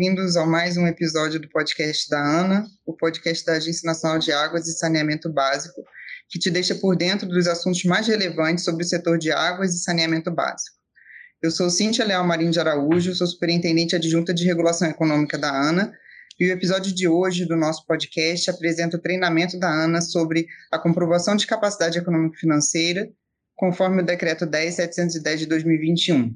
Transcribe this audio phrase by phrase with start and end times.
[0.00, 4.32] bem-vindos a mais um episódio do podcast da ANA, o podcast da Agência Nacional de
[4.32, 5.84] Águas e Saneamento Básico,
[6.26, 9.82] que te deixa por dentro dos assuntos mais relevantes sobre o setor de águas e
[9.82, 10.74] saneamento básico.
[11.42, 15.92] Eu sou Cíntia Leal Marinho de Araújo, sou superintendente adjunta de regulação econômica da ANA,
[16.38, 20.78] e o episódio de hoje do nosso podcast apresenta o treinamento da ANA sobre a
[20.78, 23.06] comprovação de capacidade econômica financeira,
[23.54, 26.34] conforme o decreto 10710 de 2021.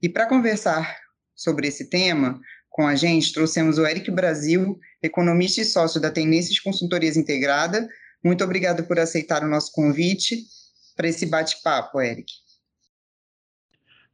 [0.00, 1.02] E para conversar
[1.34, 2.40] sobre esse tema,
[2.72, 7.86] com a gente, trouxemos o Eric Brasil, economista e sócio da Tendências Consultorias Integrada.
[8.24, 10.44] Muito obrigado por aceitar o nosso convite
[10.96, 12.32] para esse bate-papo, Eric.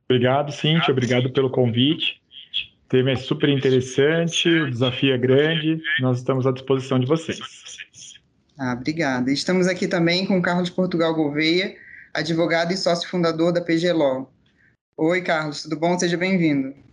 [0.04, 2.20] Obrigado, Cintia, obrigado pelo convite.
[2.84, 7.38] O tema é super interessante, o desafio é grande, nós estamos à disposição de vocês.
[8.58, 9.30] Ah, obrigada.
[9.30, 11.76] Estamos aqui também com o Carlos Portugal Gouveia,
[12.12, 14.28] advogado e sócio fundador da PGLO.
[14.96, 15.96] Oi, Carlos, tudo bom?
[15.96, 16.87] Seja bem-vindo.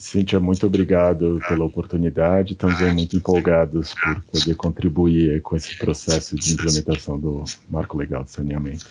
[0.00, 2.52] Cíntia, muito obrigado pela oportunidade.
[2.52, 8.30] Estamos muito empolgados por poder contribuir com esse processo de implementação do Marco Legal de
[8.30, 8.88] Saneamento.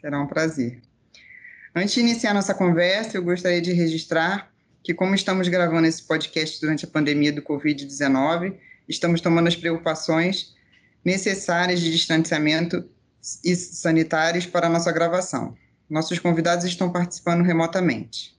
[0.00, 0.80] Será um prazer.
[1.76, 4.50] Antes de iniciar nossa conversa, eu gostaria de registrar
[4.82, 8.54] que, como estamos gravando esse podcast durante a pandemia do Covid-19,
[8.88, 10.54] estamos tomando as preocupações
[11.04, 12.82] necessárias de distanciamento
[13.44, 15.54] e sanitários para a nossa gravação.
[15.88, 18.34] Nossos convidados estão participando remotamente.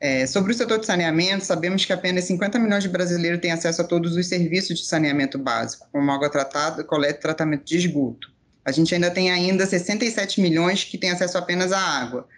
[0.00, 3.82] É, sobre o setor de saneamento, sabemos que apenas 50 milhões de brasileiros têm acesso
[3.82, 8.30] a todos os serviços de saneamento básico, como água tratada, coleta e tratamento de esgoto.
[8.64, 12.28] A gente ainda tem ainda 67 milhões que têm acesso apenas à água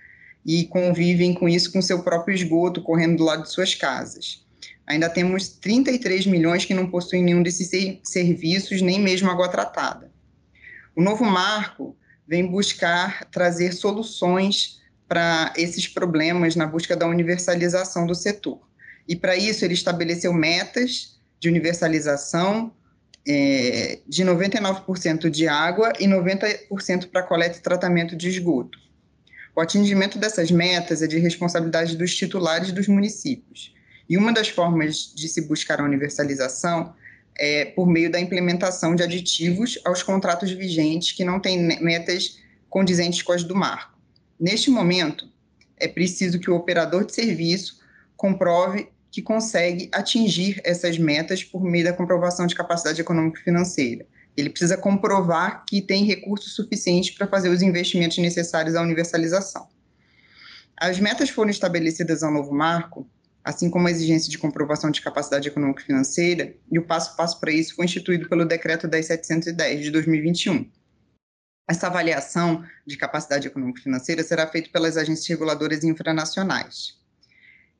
[0.46, 4.46] e convivem com isso com seu próprio esgoto correndo do lado de suas casas.
[4.86, 7.70] Ainda temos 33 milhões que não possuem nenhum desses
[8.02, 10.10] serviços, nem mesmo água tratada.
[10.96, 11.94] O novo marco
[12.26, 14.79] vem buscar trazer soluções
[15.10, 18.60] para esses problemas na busca da universalização do setor.
[19.08, 22.72] E para isso ele estabeleceu metas de universalização
[23.26, 28.78] é, de 99% de água e 90% para coleta e tratamento de esgoto.
[29.56, 33.74] O atingimento dessas metas é de responsabilidade dos titulares dos municípios.
[34.08, 36.94] E uma das formas de se buscar a universalização
[37.36, 43.22] é por meio da implementação de aditivos aos contratos vigentes que não têm metas condizentes
[43.22, 43.99] com as do marco.
[44.40, 45.28] Neste momento,
[45.76, 47.78] é preciso que o operador de serviço
[48.16, 54.06] comprove que consegue atingir essas metas por meio da comprovação de capacidade econômica financeira.
[54.34, 59.68] Ele precisa comprovar que tem recursos suficientes para fazer os investimentos necessários à universalização.
[60.74, 63.06] As metas foram estabelecidas ao novo marco,
[63.44, 67.14] assim como a exigência de comprovação de capacidade econômica e financeira, e o passo a
[67.16, 70.79] passo para isso foi instituído pelo Decreto 10710 de 2021.
[71.68, 77.00] Essa avaliação de capacidade econômico-financeira será feita pelas agências reguladoras infranacionais.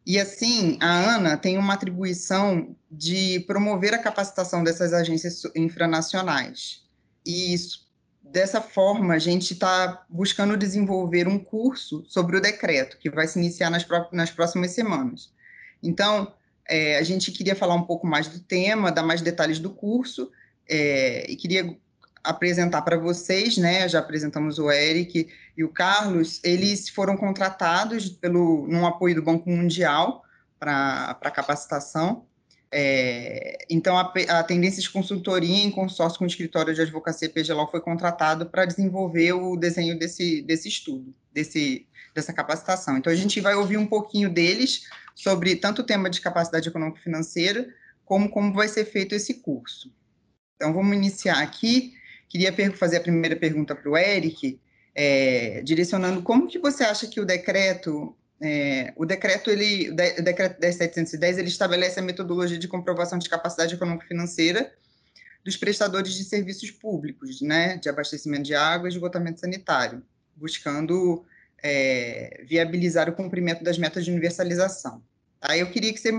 [0.06, 6.82] E assim, a ANA tem uma atribuição de promover a capacitação dessas agências infranacionais.
[7.24, 7.86] E isso,
[8.22, 13.38] dessa forma, a gente está buscando desenvolver um curso sobre o decreto, que vai se
[13.38, 15.32] iniciar nas, nas próximas semanas.
[15.82, 16.32] Então,
[16.66, 20.30] é, a gente queria falar um pouco mais do tema, dar mais detalhes do curso,
[20.68, 21.76] é, e queria
[22.22, 23.88] apresentar para vocês, né?
[23.88, 26.40] Já apresentamos o Eric e o Carlos.
[26.44, 30.22] Eles foram contratados pelo num apoio do Banco Mundial
[30.58, 32.26] para capacitação.
[32.72, 37.80] É, então, a, a Tendências Consultoria, em consórcio com o escritório de advocacia PGLO, foi
[37.80, 42.96] contratado para desenvolver o desenho desse, desse estudo, desse, dessa capacitação.
[42.96, 44.82] Então, a gente vai ouvir um pouquinho deles
[45.16, 47.68] sobre tanto o tema de capacidade econômica financeira,
[48.04, 49.92] como como vai ser feito esse curso.
[50.56, 51.94] Então, vamos iniciar aqui.
[52.30, 54.60] Queria fazer a primeira pergunta para o Eric,
[54.94, 60.60] é, direcionando como que você acha que o decreto, é, o decreto ele, o decreto
[60.60, 64.72] 10710, ele estabelece a metodologia de comprovação de capacidade econômica financeira
[65.44, 70.00] dos prestadores de serviços públicos, né, de abastecimento de água e esgotamento sanitário,
[70.36, 71.24] buscando
[71.60, 75.02] é, viabilizar o cumprimento das metas de universalização.
[75.40, 76.12] Aí eu queria que você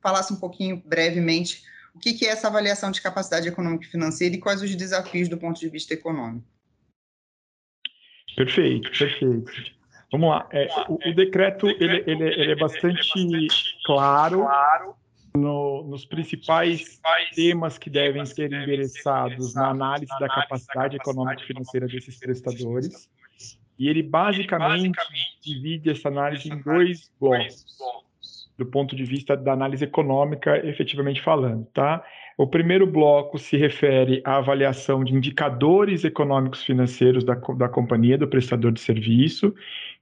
[0.00, 1.64] falasse um pouquinho brevemente
[1.96, 5.30] o que, que é essa avaliação de capacidade econômica e financeira e quais os desafios
[5.30, 6.46] do ponto de vista econômico?
[8.36, 9.50] Perfeito, perfeito.
[10.12, 10.46] Vamos lá.
[10.52, 13.48] É, o, o, decreto ele, ele, ele, é bastante
[13.86, 14.46] claro
[15.34, 17.00] no, nos principais
[17.34, 23.08] temas que devem ser endereçados na análise da capacidade econômica e financeira desses prestadores.
[23.78, 24.98] E ele basicamente
[25.42, 27.64] divide essa análise em dois blocos
[28.58, 32.02] do ponto de vista da análise econômica, efetivamente falando, tá?
[32.38, 38.28] O primeiro bloco se refere à avaliação de indicadores econômicos financeiros da, da companhia, do
[38.28, 39.54] prestador de serviço.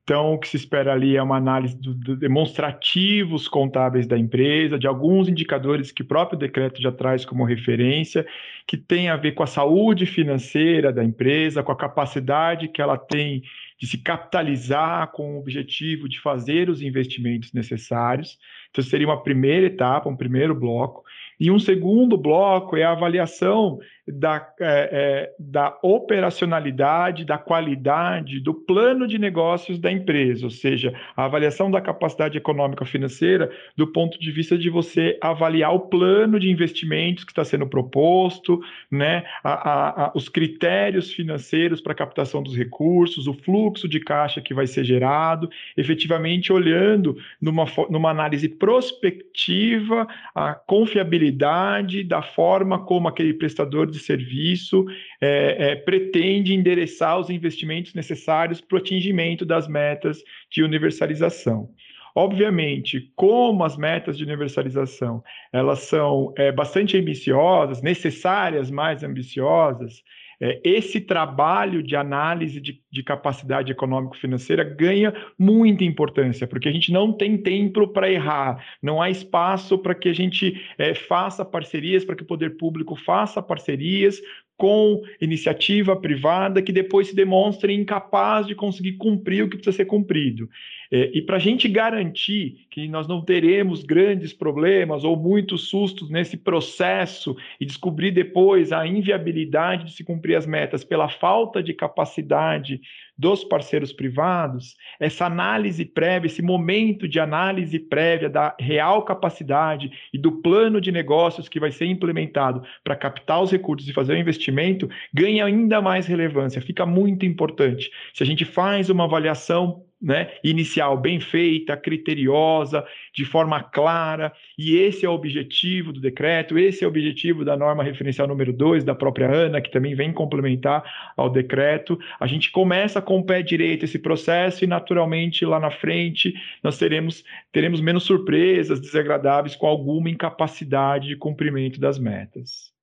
[0.03, 4.79] Então, o que se espera ali é uma análise dos do demonstrativos contábeis da empresa,
[4.79, 8.27] de alguns indicadores que o próprio decreto já traz como referência,
[8.67, 12.99] que tem a ver com a saúde financeira da empresa, com a capacidade que ela
[12.99, 13.43] tem
[13.85, 18.39] de se capitalizar com o objetivo de fazer os investimentos necessários.
[18.71, 21.05] Então, seria uma primeira etapa, um primeiro bloco.
[21.39, 28.53] E um segundo bloco é a avaliação da, é, é, da operacionalidade, da qualidade do
[28.53, 34.19] plano de negócios da empresa, ou seja, a avaliação da capacidade econômica financeira do ponto
[34.19, 38.61] de vista de você avaliar o plano de investimentos que está sendo proposto,
[38.91, 44.41] né, a, a, a, os critérios financeiros para captação dos recursos, o fluxo de caixa
[44.41, 53.09] que vai ser gerado, efetivamente olhando numa, numa análise prospectiva a confiabilidade da forma como
[53.09, 54.85] aquele prestador de serviço
[55.21, 61.69] é, é, pretende endereçar os investimentos necessários para o atingimento das metas de universalização.
[62.17, 65.23] Obviamente, como as metas de universalização
[65.53, 70.03] elas são é, bastante ambiciosas, necessárias mais ambiciosas,
[70.41, 77.13] esse trabalho de análise de, de capacidade econômico-financeira ganha muita importância, porque a gente não
[77.13, 82.17] tem tempo para errar, não há espaço para que a gente é, faça parcerias, para
[82.17, 84.21] que o poder público faça parcerias
[84.57, 89.85] com iniciativa privada que depois se demonstrem incapaz de conseguir cumprir o que precisa ser
[89.85, 90.49] cumprido.
[90.91, 96.11] É, e para a gente garantir que nós não teremos grandes problemas ou muitos sustos
[96.11, 101.73] nesse processo e descobrir depois a inviabilidade de se cumprir as metas pela falta de
[101.73, 102.81] capacidade
[103.17, 110.19] dos parceiros privados, essa análise prévia, esse momento de análise prévia da real capacidade e
[110.19, 114.19] do plano de negócios que vai ser implementado para captar os recursos e fazer o
[114.19, 117.91] investimento, ganha ainda mais relevância, fica muito importante.
[118.13, 124.77] Se a gente faz uma avaliação né, inicial bem feita, criteriosa, de forma clara, e
[124.77, 128.85] esse é o objetivo do decreto, esse é o objetivo da norma referencial número 2
[128.85, 130.85] da própria ANA, que também vem complementar
[131.17, 131.99] ao decreto.
[132.21, 136.77] A gente começa com o pé direito esse processo e, naturalmente, lá na frente, nós
[136.77, 142.75] teremos, teremos menos surpresas desagradáveis com alguma incapacidade de cumprimento das metas.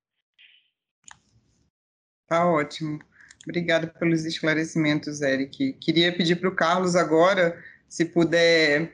[2.27, 3.10] Tá ótimo.
[3.43, 5.73] Obrigada pelos esclarecimentos, Eric.
[5.73, 7.57] Queria pedir para o Carlos agora,
[7.89, 8.93] se puder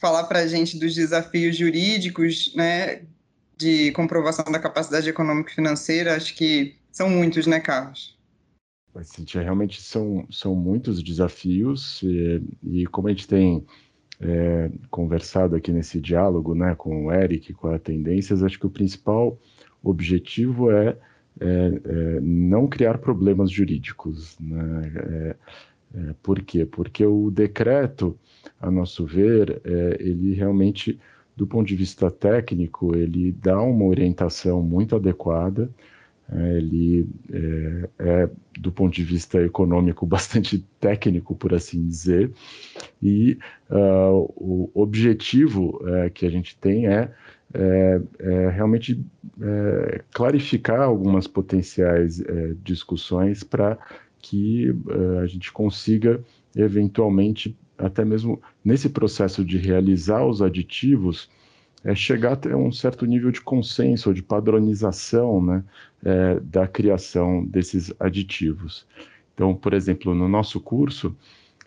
[0.00, 3.02] falar para a gente dos desafios jurídicos, né,
[3.56, 6.16] de comprovação da capacidade econômica e financeira.
[6.16, 8.18] Acho que são muitos, né, Carlos?
[9.04, 13.64] Cintia, realmente são, são muitos desafios e, e como a gente tem
[14.20, 18.70] é, conversado aqui nesse diálogo, né, com o Eric, com a Tendências, acho que o
[18.70, 19.38] principal
[19.82, 20.96] objetivo é
[21.40, 24.36] é, é, não criar problemas jurídicos.
[24.38, 24.92] Né?
[24.96, 25.36] É,
[25.94, 26.64] é, por quê?
[26.64, 28.18] Porque o decreto,
[28.60, 30.98] a nosso ver, é, ele realmente,
[31.36, 35.70] do ponto de vista técnico, ele dá uma orientação muito adequada,
[36.30, 37.06] é, ele
[37.98, 42.30] é, do ponto de vista econômico, bastante técnico, por assim dizer,
[43.02, 43.38] e
[43.70, 45.80] uh, o objetivo
[46.14, 47.12] que a gente tem é
[47.54, 49.04] é, é, realmente
[49.40, 53.78] é, clarificar algumas potenciais é, discussões para
[54.18, 56.22] que é, a gente consiga
[56.56, 61.28] eventualmente até mesmo nesse processo de realizar os aditivos
[61.84, 65.64] é chegar até um certo nível de consenso ou de padronização né,
[66.40, 68.86] da criação desses aditivos.
[69.34, 71.16] Então, por exemplo, no nosso curso,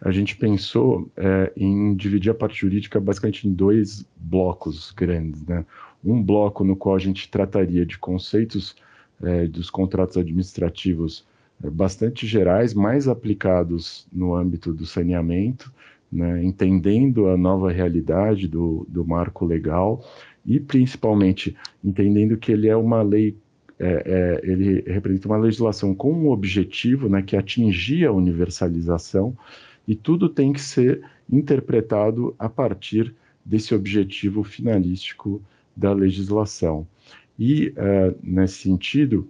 [0.01, 5.43] a gente pensou é, em dividir a parte jurídica basicamente em dois blocos grandes.
[5.45, 5.65] Né?
[6.03, 8.75] Um bloco no qual a gente trataria de conceitos
[9.23, 11.25] é, dos contratos administrativos
[11.63, 15.71] é, bastante gerais, mais aplicados no âmbito do saneamento,
[16.11, 16.43] né?
[16.43, 20.05] entendendo a nova realidade do, do marco legal
[20.45, 23.37] e principalmente entendendo que ele é uma lei
[23.77, 29.35] é, é, ele representa uma legislação com um objetivo né, que atingia a universalização
[29.87, 35.41] e tudo tem que ser interpretado a partir desse objetivo finalístico
[35.75, 36.87] da legislação.
[37.37, 39.27] E, uh, nesse sentido,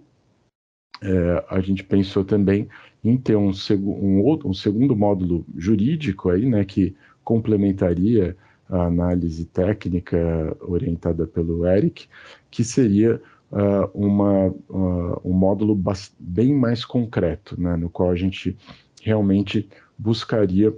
[1.02, 2.68] uh, a gente pensou também
[3.04, 8.36] em ter um, seg um, outro, um segundo módulo jurídico aí, né, que complementaria
[8.68, 12.08] a análise técnica orientada pelo Eric,
[12.50, 13.20] que seria
[13.52, 14.52] uh, uma,
[15.24, 15.80] um módulo
[16.18, 18.56] bem mais concreto, né, no qual a gente
[19.06, 20.74] realmente buscaria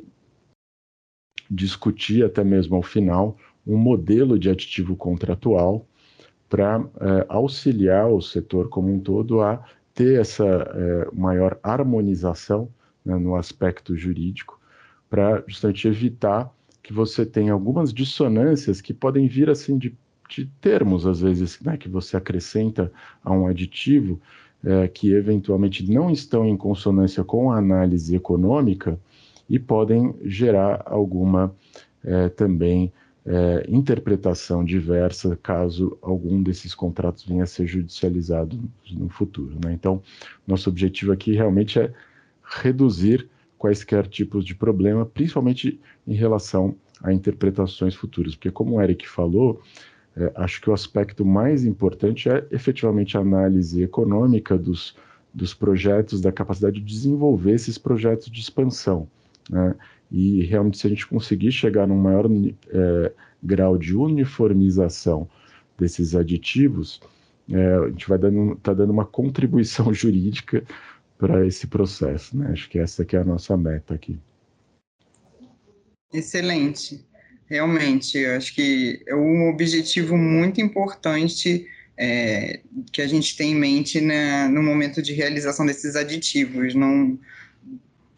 [1.50, 5.86] discutir até mesmo ao final um modelo de aditivo contratual
[6.46, 12.68] para é, auxiliar o setor como um todo a ter essa é, maior harmonização
[13.02, 14.60] né, no aspecto jurídico,
[15.08, 19.96] para justamente evitar que você tenha algumas dissonâncias que podem vir assim de,
[20.28, 22.92] de termos, às vezes, né, que você acrescenta
[23.24, 24.20] a um aditivo
[24.64, 28.98] é, que eventualmente não estão em consonância com a análise econômica
[29.48, 31.54] e podem gerar alguma
[32.04, 32.92] é, também
[33.24, 38.58] é, interpretação diversa caso algum desses contratos venha a ser judicializado
[38.90, 39.56] no futuro.
[39.64, 39.72] Né?
[39.72, 40.02] Então,
[40.46, 41.92] nosso objetivo aqui realmente é
[42.42, 49.08] reduzir quaisquer tipos de problema, principalmente em relação a interpretações futuras, porque como o Eric
[49.08, 49.60] falou,
[50.18, 54.96] é, acho que o aspecto mais importante é efetivamente a análise econômica dos,
[55.32, 59.08] dos projetos, da capacidade de desenvolver esses projetos de expansão.
[59.48, 59.76] Né?
[60.10, 62.26] E realmente, se a gente conseguir chegar num maior
[62.68, 65.28] é, grau de uniformização
[65.78, 67.00] desses aditivos,
[67.50, 70.64] é, a gente vai dando, tá dando uma contribuição jurídica
[71.16, 72.36] para esse processo.
[72.36, 72.50] Né?
[72.52, 74.18] Acho que essa é a nossa meta aqui.
[76.12, 77.06] Excelente.
[77.48, 82.60] Realmente, eu acho que é um objetivo muito importante é,
[82.92, 84.00] que a gente tem em mente
[84.50, 86.74] no momento de realização desses aditivos.
[86.74, 87.18] Não,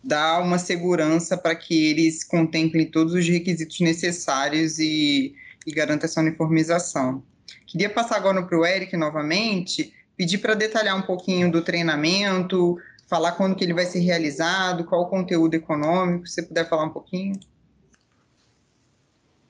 [0.03, 5.35] dar uma segurança para que eles contemplem todos os requisitos necessários e,
[5.67, 7.23] e garanta essa uniformização.
[7.67, 13.33] Queria passar agora para o Eric novamente, pedir para detalhar um pouquinho do treinamento, falar
[13.33, 16.91] quando que ele vai ser realizado, qual o conteúdo econômico, se você puder falar um
[16.91, 17.39] pouquinho.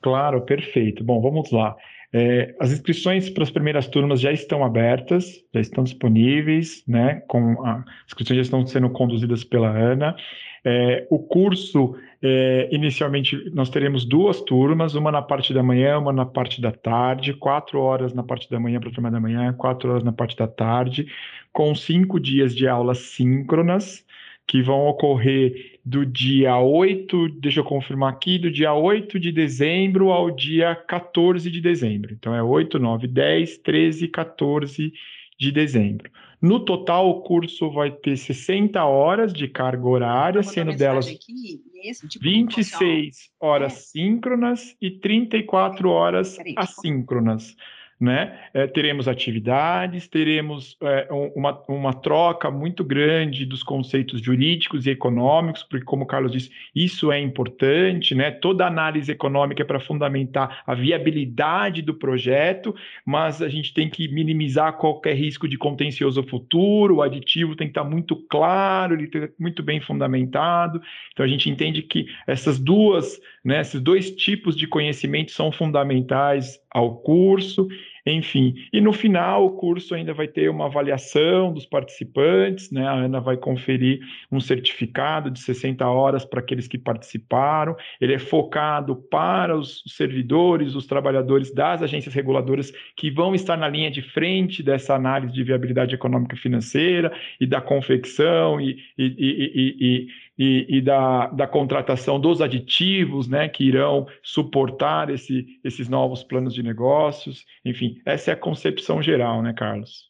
[0.01, 1.03] Claro, perfeito.
[1.03, 1.75] Bom, vamos lá.
[2.13, 7.21] É, as inscrições para as primeiras turmas já estão abertas, já estão disponíveis, né?
[7.27, 10.15] Com a, as inscrições já estão sendo conduzidas pela Ana.
[10.63, 16.11] É, o curso, é, inicialmente, nós teremos duas turmas, uma na parte da manhã, uma
[16.11, 19.53] na parte da tarde, quatro horas na parte da manhã para a turma da manhã,
[19.53, 21.07] quatro horas na parte da tarde,
[21.53, 24.05] com cinco dias de aulas síncronas
[24.51, 30.11] que vão ocorrer do dia 8, deixa eu confirmar aqui, do dia 8 de dezembro
[30.11, 32.13] ao dia 14 de dezembro.
[32.13, 34.91] Então é 8, 9, 10, 13, 14
[35.39, 36.11] de dezembro.
[36.41, 41.61] No total, o curso vai ter 60 horas de carga horária, sendo delas aqui,
[42.09, 43.75] tipo 26 horas é.
[43.77, 47.55] síncronas e 34 horas assíncronas
[48.01, 48.35] né?
[48.51, 55.61] É, teremos atividades, teremos é, uma, uma troca muito grande dos conceitos jurídicos e econômicos,
[55.61, 58.31] porque, como o Carlos disse, isso é importante, né?
[58.31, 62.73] Toda análise econômica é para fundamentar a viabilidade do projeto,
[63.05, 67.71] mas a gente tem que minimizar qualquer risco de contencioso futuro, o aditivo tem que
[67.71, 70.81] estar muito claro, ele tem que estar muito bem fundamentado.
[71.13, 76.59] Então, a gente entende que essas duas, né, esses dois tipos de conhecimento são fundamentais
[76.69, 77.67] ao curso
[78.05, 82.87] enfim, e no final o curso ainda vai ter uma avaliação dos participantes, né?
[82.87, 83.99] A Ana vai conferir
[84.31, 87.75] um certificado de 60 horas para aqueles que participaram.
[87.99, 93.67] Ele é focado para os servidores, os trabalhadores das agências reguladoras que vão estar na
[93.67, 99.05] linha de frente dessa análise de viabilidade econômica e financeira e da confecção e, e,
[99.05, 100.07] e, e
[100.43, 106.55] e, e da, da, contratação dos aditivos né, que irão suportar esse, esses novos planos
[106.55, 107.45] de negócios.
[107.63, 110.09] Enfim, essa é a concepção geral, né, Carlos?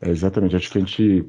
[0.00, 0.56] É, exatamente.
[0.56, 1.26] Acho que a gente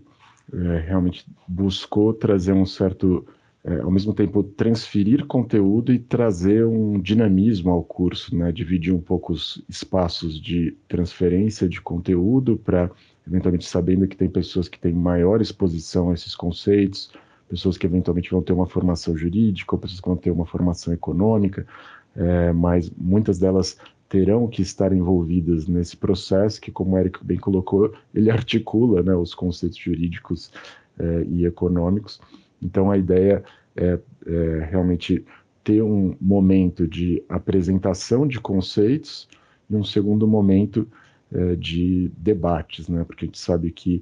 [0.52, 3.24] é, realmente buscou trazer um certo,
[3.64, 8.52] é, ao mesmo tempo, transferir conteúdo e trazer um dinamismo ao curso, né?
[8.52, 12.90] dividir um pouco os espaços de transferência de conteúdo para,
[13.28, 17.14] eventualmente, sabendo que tem pessoas que têm maior exposição a esses conceitos
[17.48, 20.94] pessoas que eventualmente vão ter uma formação jurídica, ou pessoas que vão ter uma formação
[20.94, 21.66] econômica,
[22.16, 27.38] é, mas muitas delas terão que estar envolvidas nesse processo que, como o Eric bem
[27.38, 30.52] colocou, ele articula né, os conceitos jurídicos
[30.98, 32.22] é, e econômicos.
[32.62, 33.44] Então, a ideia
[33.76, 35.26] é, é, realmente
[35.64, 39.28] ter um momento de apresentação de conceitos
[39.70, 40.88] e um segundo momento
[41.34, 44.02] é, de debates, né, porque a gente sabe que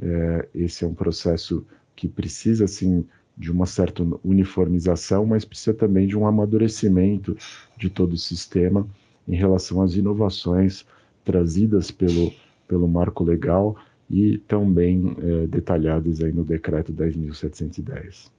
[0.00, 1.64] é, esse é um processo
[2.02, 3.06] que precisa, assim,
[3.38, 7.36] de uma certa uniformização, mas precisa também de um amadurecimento
[7.78, 8.84] de todo o sistema
[9.28, 10.84] em relação às inovações
[11.24, 12.32] trazidas pelo,
[12.66, 13.76] pelo marco legal
[14.10, 18.32] e também é, detalhadas aí no decreto 10.710.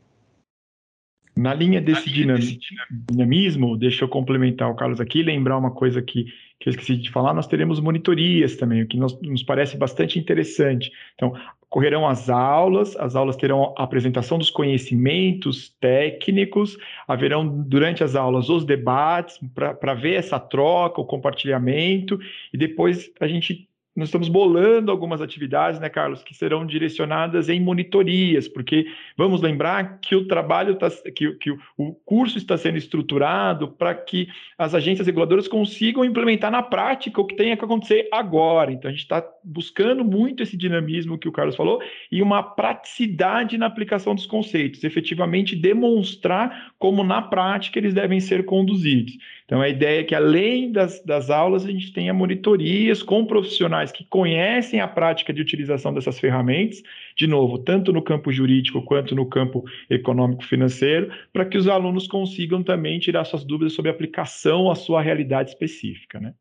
[1.36, 6.26] Na linha desse dinamismo, deixa eu complementar o Carlos aqui, lembrar uma coisa que,
[6.60, 10.20] que eu esqueci de falar, nós teremos monitorias também, o que nos, nos parece bastante
[10.20, 10.92] interessante.
[11.16, 11.34] Então,
[11.74, 16.78] ocorrerão as aulas, as aulas terão a apresentação dos conhecimentos técnicos,
[17.08, 22.20] haverão durante as aulas os debates para ver essa troca, o compartilhamento,
[22.54, 27.60] e depois a gente nós estamos bolando algumas atividades, né, Carlos, que serão direcionadas em
[27.60, 33.68] monitorias, porque vamos lembrar que o trabalho está, que, que o curso está sendo estruturado
[33.68, 38.72] para que as agências reguladoras consigam implementar na prática o que tenha que acontecer agora.
[38.72, 41.80] Então, a gente está buscando muito esse dinamismo que o Carlos falou
[42.12, 48.46] e uma praticidade na aplicação dos conceitos, efetivamente demonstrar como na prática eles devem ser
[48.46, 49.18] conduzidos.
[49.46, 53.83] Então, a ideia é que, além das, das aulas, a gente tenha monitorias com profissionais
[53.92, 56.82] que conhecem a prática de utilização dessas ferramentas,
[57.18, 62.64] de novo, tanto no campo jurídico quanto no campo econômico-financeiro, para que os alunos consigam
[62.64, 66.20] também tirar suas dúvidas sobre a aplicação à sua realidade específica.
[66.20, 66.34] Né?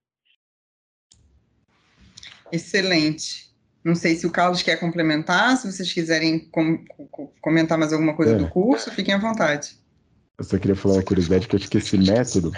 [2.50, 3.50] Excelente.
[3.84, 8.14] Não sei se o Carlos quer complementar, se vocês quiserem com, com, comentar mais alguma
[8.14, 8.38] coisa é.
[8.38, 9.76] do curso, fiquem à vontade.
[10.38, 12.52] Eu só queria falar uma curiosidade, que eu acho que esse método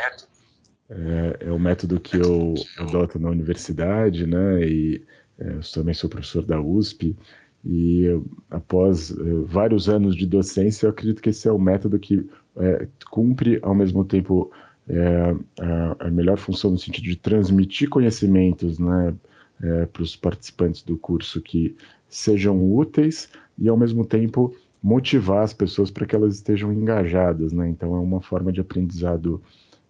[0.90, 4.66] é, é o método que eu adoto na universidade, né?
[4.66, 5.02] E
[5.38, 7.16] é, eu também sou professor da USP.
[7.64, 8.06] E
[8.50, 9.14] após é,
[9.46, 13.74] vários anos de docência, eu acredito que esse é o método que é, cumpre ao
[13.74, 14.50] mesmo tempo
[14.88, 19.14] é, a, a, melhor função no sentido de transmitir conhecimentos, né?
[19.62, 21.76] É, para os participantes do curso que
[22.08, 27.68] sejam úteis e ao mesmo tempo motivar as pessoas para que elas estejam engajadas, né?
[27.68, 29.40] Então é uma forma de aprendizado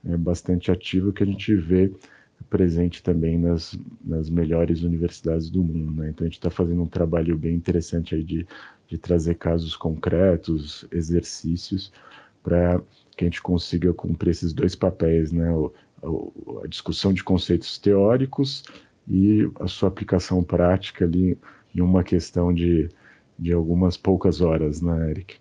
[0.07, 1.93] é, bastante ativo que a gente vê
[2.51, 6.03] presente também nas, nas melhores universidades do mundo.
[6.03, 6.11] Né?
[6.11, 8.47] Então a gente está fazendo um trabalho bem interessante aí de,
[8.87, 11.93] de trazer casos concretos, exercícios,
[12.43, 12.81] para
[13.17, 15.51] que a gente consiga cumprir esses dois papéis, né?
[15.51, 18.63] O, a, a discussão de conceitos teóricos
[19.09, 21.39] e a sua aplicação prática ali
[21.75, 22.89] em uma questão de,
[23.39, 25.37] de algumas poucas horas, né, Eric?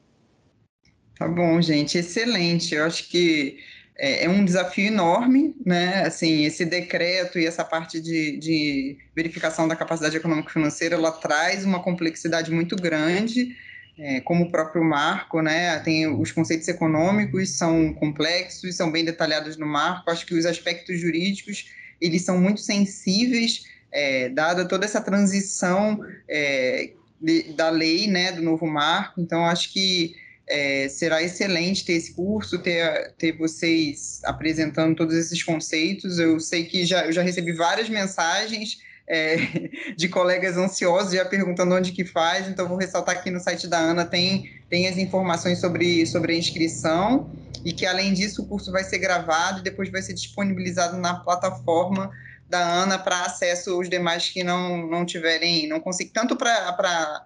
[1.17, 2.73] Tá bom, gente, excelente.
[2.73, 3.57] Eu acho que
[3.95, 6.03] é, é, um desafio enorme, né?
[6.05, 11.81] Assim, esse decreto e essa parte de, de verificação da capacidade econômico-financeira, ela traz uma
[11.81, 13.55] complexidade muito grande,
[13.97, 15.79] é, como o próprio marco, né?
[15.79, 20.09] Tem os conceitos econômicos são complexos, são bem detalhados no marco.
[20.09, 21.69] Acho que os aspectos jurídicos
[22.01, 26.89] eles são muito sensíveis, é, dada toda essa transição é,
[27.21, 28.31] de, da lei, né?
[28.31, 29.21] Do novo marco.
[29.21, 30.15] Então, acho que
[30.47, 36.19] é, será excelente ter esse curso, ter, ter vocês apresentando todos esses conceitos.
[36.19, 39.37] Eu sei que já, eu já recebi várias mensagens é,
[39.95, 43.77] de colegas ansiosos já perguntando onde que faz, então vou ressaltar aqui no site da
[43.77, 47.29] Ana tem, tem as informações sobre, sobre a inscrição
[47.63, 51.15] e que além disso o curso vai ser gravado e depois vai ser disponibilizado na
[51.15, 52.11] plataforma
[52.49, 57.23] da Ana para acesso aos demais que não, não tiverem, não conseguem, tanto para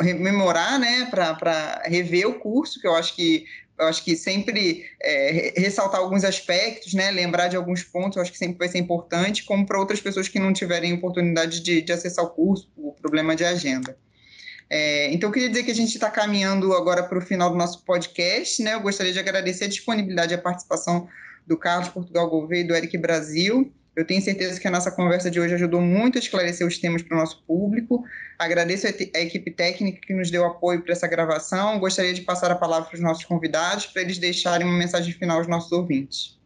[0.00, 3.44] rememorar, né, para rever o curso, que eu acho que
[3.78, 8.32] eu acho que sempre é, ressaltar alguns aspectos, né, lembrar de alguns pontos, eu acho
[8.32, 11.92] que sempre vai ser importante, como para outras pessoas que não tiverem oportunidade de, de
[11.92, 13.96] acessar o curso, o problema de agenda.
[14.70, 17.56] É, então, eu queria dizer que a gente está caminhando agora para o final do
[17.56, 21.06] nosso podcast, né, eu gostaria de agradecer a disponibilidade e a participação
[21.46, 25.30] do Carlos Portugal Gouveia e do Eric Brasil, eu tenho certeza que a nossa conversa
[25.30, 28.04] de hoje ajudou muito a esclarecer os temas para o nosso público.
[28.38, 31.80] Agradeço a, equipe técnica que nos deu apoio para essa gravação.
[31.80, 35.38] Gostaria de passar a palavra para os nossos convidados para eles deixarem uma mensagem final
[35.38, 36.36] aos nossos ouvintes.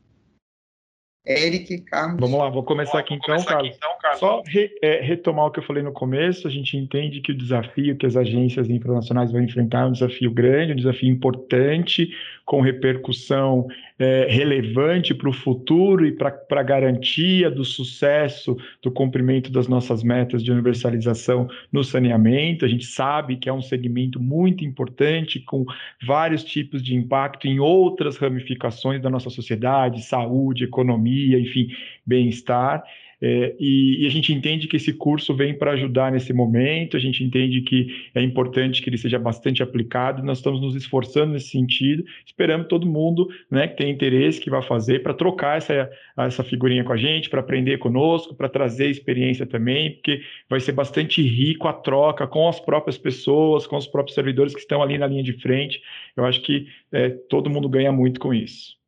[1.26, 2.20] Eric, Carlos.
[2.20, 3.68] Vamos lá, vou começar aqui então, Carlos.
[3.68, 7.20] Aqui, então, Só re, é, retomar o que eu falei no começo, a gente entende
[7.20, 11.08] que o desafio que as agências internacionais vão enfrentar é um desafio grande, um desafio
[11.08, 12.10] importante,
[12.44, 19.52] com repercussão é, relevante para o futuro e para a garantia do sucesso do cumprimento
[19.52, 22.64] das nossas metas de universalização no saneamento.
[22.64, 25.64] A gente sabe que é um segmento muito importante, com
[26.04, 31.68] vários tipos de impacto em outras ramificações da nossa sociedade, saúde, economia, enfim,
[32.04, 32.82] bem-estar.
[33.22, 37.00] É, e, e, a gente entende que esse curso vem para ajudar nesse momento, a
[37.00, 41.48] gente entende que é importante que ele seja bastante aplicado, nós estamos nos esforçando nesse
[41.48, 46.42] sentido, esperando todo mundo né, que tem interesse, que vai fazer, para trocar essa, essa
[46.42, 51.20] figurinha com a gente, para aprender conosco, para trazer experiência também, porque vai ser bastante
[51.20, 55.06] rico a troca com as próprias pessoas, com os próprios servidores que estão ali na
[55.06, 55.82] linha de frente.
[56.16, 58.80] Eu acho que é, todo mundo ganha muito com isso.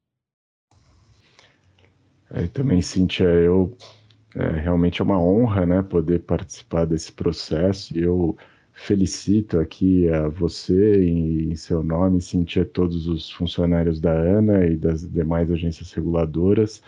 [2.35, 3.77] É, também, Cíntia, eu
[4.35, 7.97] é, realmente é uma honra né, poder participar desse processo.
[7.97, 8.37] Eu
[8.73, 14.77] felicito aqui a você em, em seu nome, sentir todos os funcionários da ANA e
[14.77, 16.83] das demais agências reguladoras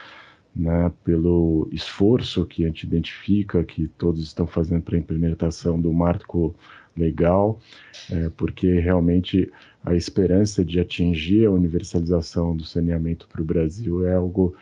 [0.55, 5.93] né, pelo esforço que a gente identifica que todos estão fazendo para a implementação do
[5.93, 6.55] marco
[6.97, 7.59] legal,
[8.11, 9.51] é, porque realmente
[9.85, 14.55] a esperança de atingir a universalização do saneamento para o Brasil é algo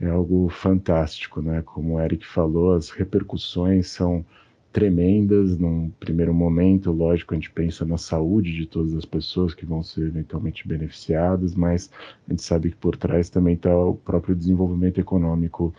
[0.00, 1.62] é algo fantástico, né?
[1.62, 4.24] Como o Eric falou, as repercussões são
[4.72, 5.58] tremendas.
[5.58, 9.82] Num primeiro momento, lógico, a gente pensa na saúde de todas as pessoas que vão
[9.82, 11.90] ser eventualmente beneficiadas, mas
[12.26, 15.74] a gente sabe que por trás também está o próprio desenvolvimento econômico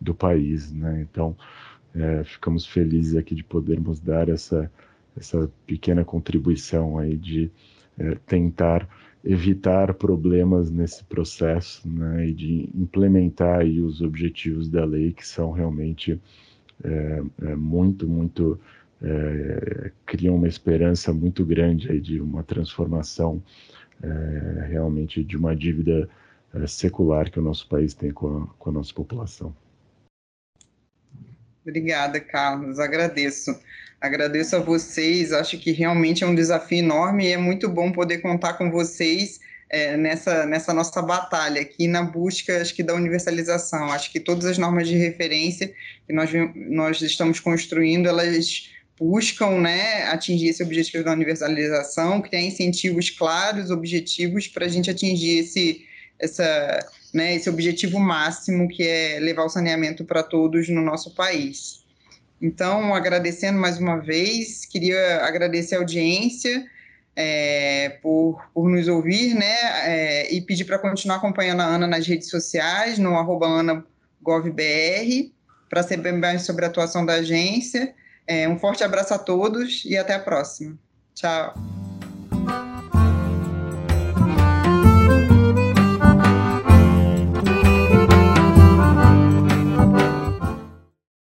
[0.00, 1.06] do país, né?
[1.10, 1.36] Então,
[1.94, 4.70] é, ficamos felizes aqui de podermos dar essa
[5.16, 7.50] essa pequena contribuição aí de
[7.98, 8.88] é, tentar
[9.24, 15.52] evitar problemas nesse processo né, e de implementar aí os objetivos da lei que são
[15.52, 16.20] realmente
[16.82, 18.58] é, é muito, muito
[19.00, 23.42] é, criam uma esperança muito grande aí de uma transformação
[24.02, 26.08] é, realmente de uma dívida
[26.54, 29.54] é, secular que o nosso país tem com a, com a nossa população.
[31.64, 32.80] Obrigada, Carlos.
[32.80, 33.56] Agradeço.
[34.02, 35.32] Agradeço a vocês.
[35.32, 39.38] Acho que realmente é um desafio enorme e é muito bom poder contar com vocês
[39.70, 43.92] é, nessa, nessa nossa batalha aqui na busca, acho que, da universalização.
[43.92, 45.72] Acho que todas as normas de referência
[46.04, 53.08] que nós, nós estamos construindo, elas buscam né, atingir esse objetivo da universalização, criar incentivos
[53.08, 55.86] claros, objetivos, para a gente atingir esse,
[56.18, 56.84] essa,
[57.14, 61.81] né, esse objetivo máximo que é levar o saneamento para todos no nosso país.
[62.42, 66.66] Então, agradecendo mais uma vez, queria agradecer a audiência
[67.14, 69.54] é, por, por nos ouvir, né?
[69.84, 75.32] É, e pedir para continuar acompanhando a Ana nas redes sociais, no arroba AnaGovBR,
[75.70, 77.94] para saber mais sobre a atuação da agência.
[78.26, 80.76] É, um forte abraço a todos e até a próxima.
[81.14, 81.71] Tchau.